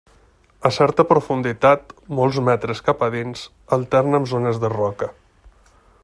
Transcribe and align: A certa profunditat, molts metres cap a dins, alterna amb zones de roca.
A 0.69 0.69
certa 0.77 1.03
profunditat, 1.09 1.93
molts 2.19 2.39
metres 2.47 2.81
cap 2.89 3.05
a 3.07 3.09
dins, 3.19 3.43
alterna 3.77 4.21
amb 4.21 4.31
zones 4.35 4.61
de 4.65 4.73
roca. 4.77 5.11